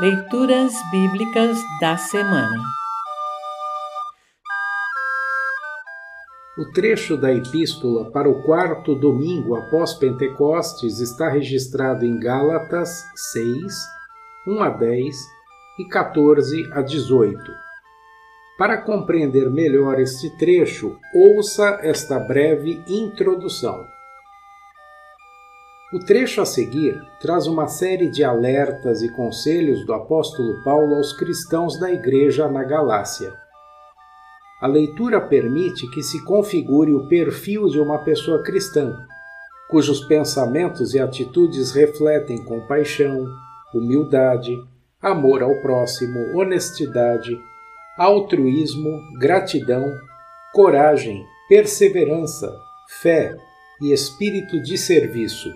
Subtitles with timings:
[0.00, 2.62] Leituras Bíblicas da Semana
[6.56, 12.90] O trecho da Epístola para o quarto domingo após Pentecostes está registrado em Gálatas
[13.32, 13.74] 6,
[14.46, 15.16] 1 a 10
[15.80, 17.42] e 14 a 18.
[18.56, 23.97] Para compreender melhor este trecho, ouça esta breve introdução.
[25.90, 31.14] O trecho a seguir traz uma série de alertas e conselhos do apóstolo Paulo aos
[31.14, 33.32] cristãos da igreja na Galácia.
[34.60, 38.98] A leitura permite que se configure o perfil de uma pessoa cristã,
[39.70, 43.26] cujos pensamentos e atitudes refletem compaixão,
[43.72, 44.54] humildade,
[45.00, 47.34] amor ao próximo, honestidade,
[47.96, 49.90] altruísmo, gratidão,
[50.52, 52.54] coragem, perseverança,
[53.00, 53.34] fé
[53.80, 55.48] e espírito de serviço.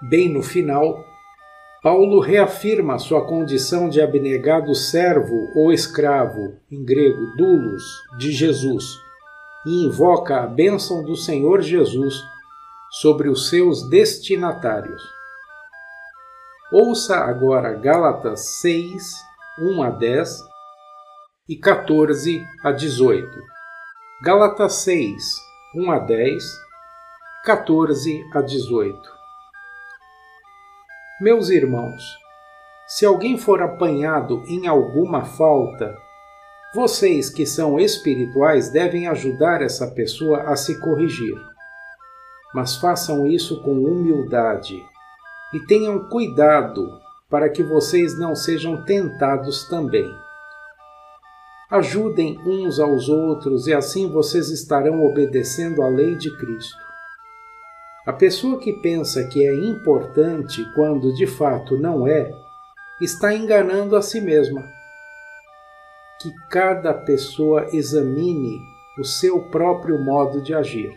[0.00, 1.04] Bem no final,
[1.82, 7.82] Paulo reafirma sua condição de abnegado servo ou escravo, em grego doulos,
[8.16, 8.84] de Jesus,
[9.66, 12.14] e invoca a bênção do Senhor Jesus
[13.00, 15.02] sobre os seus destinatários.
[16.70, 19.02] Ouça agora Gálatas 6,
[19.58, 20.44] 1 a 10
[21.48, 23.28] e 14 a 18.
[24.22, 25.24] Gálatas 6,
[25.74, 26.44] 1 a 10,
[27.44, 29.17] 14 a 18.
[31.20, 32.16] Meus irmãos,
[32.86, 35.96] se alguém for apanhado em alguma falta,
[36.72, 41.34] vocês que são espirituais devem ajudar essa pessoa a se corrigir.
[42.54, 44.80] Mas façam isso com humildade
[45.52, 46.88] e tenham cuidado
[47.28, 50.08] para que vocês não sejam tentados também.
[51.68, 56.87] Ajudem uns aos outros e assim vocês estarão obedecendo à lei de Cristo.
[58.08, 62.30] A pessoa que pensa que é importante quando de fato não é,
[63.02, 64.62] está enganando a si mesma.
[66.18, 68.58] Que cada pessoa examine
[68.98, 70.90] o seu próprio modo de agir.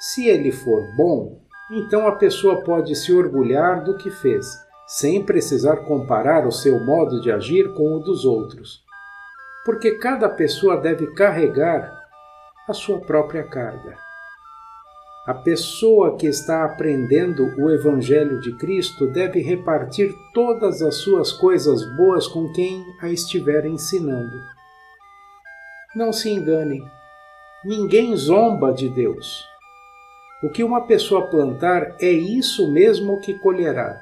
[0.00, 1.38] Se ele for bom,
[1.70, 4.44] então a pessoa pode se orgulhar do que fez,
[4.88, 8.82] sem precisar comparar o seu modo de agir com o dos outros.
[9.64, 11.96] Porque cada pessoa deve carregar
[12.68, 14.07] a sua própria carga.
[15.28, 21.84] A pessoa que está aprendendo o Evangelho de Cristo deve repartir todas as suas coisas
[21.98, 24.34] boas com quem a estiver ensinando.
[25.94, 26.82] Não se engane,
[27.62, 29.44] ninguém zomba de Deus.
[30.42, 34.00] O que uma pessoa plantar é isso mesmo que colherá.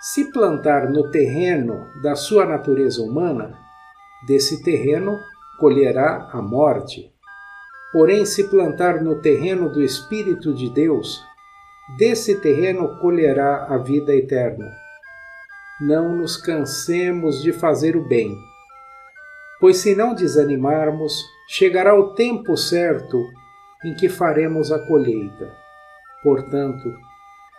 [0.00, 3.58] Se plantar no terreno da sua natureza humana,
[4.26, 5.18] desse terreno
[5.58, 7.12] colherá a morte.
[7.92, 11.24] Porém, se plantar no terreno do Espírito de Deus,
[11.98, 14.70] desse terreno colherá a vida eterna.
[15.80, 18.36] Não nos cansemos de fazer o bem,
[19.58, 23.18] pois se não desanimarmos, chegará o tempo certo
[23.84, 25.52] em que faremos a colheita.
[26.22, 26.92] Portanto,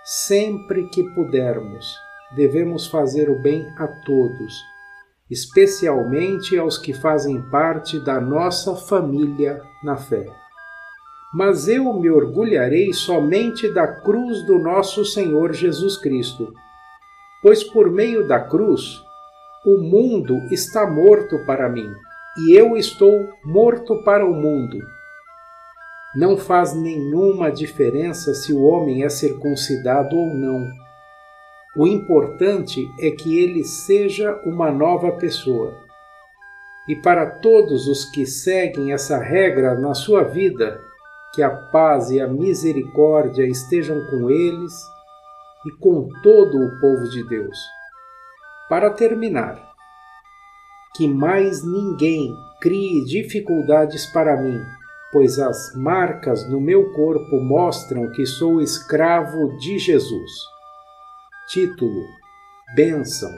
[0.06, 1.94] sempre que pudermos,
[2.36, 4.72] devemos fazer o bem a todos
[5.32, 10.26] especialmente aos que fazem parte da nossa família na fé.
[11.34, 16.54] Mas eu me orgulharei somente da cruz do nosso Senhor Jesus Cristo,
[17.42, 19.02] pois por meio da cruz
[19.66, 21.90] o mundo está morto para mim
[22.38, 24.78] e eu estou morto para o mundo.
[26.14, 30.68] Não faz nenhuma diferença se o homem é circuncidado ou não
[31.76, 35.74] o importante é que ele seja uma nova pessoa.
[36.88, 40.82] E para todos os que seguem essa regra na sua vida,
[41.34, 44.74] que a paz e a misericórdia estejam com eles
[45.66, 47.58] e com todo o povo de Deus.
[48.68, 49.72] Para terminar,
[50.96, 54.60] que mais ninguém crie dificuldades para mim,
[55.14, 60.52] pois as marcas no meu corpo mostram que sou escravo de Jesus.
[61.52, 62.08] Título:
[62.76, 63.30] Bênção.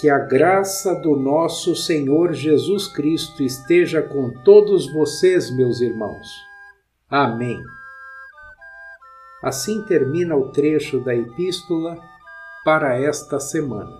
[0.00, 6.26] Que a graça do nosso Senhor Jesus Cristo esteja com todos vocês, meus irmãos.
[7.08, 7.62] Amém.
[9.44, 11.96] Assim termina o trecho da epístola
[12.64, 13.96] para esta semana.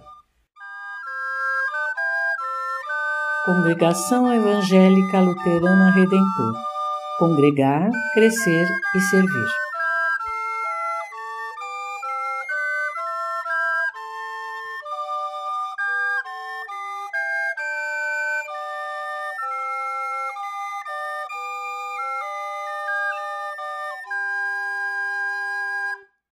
[3.44, 6.55] Congregação Evangélica Luterana Redentor
[7.21, 8.67] Congregar, Crescer
[8.97, 9.74] e Servir.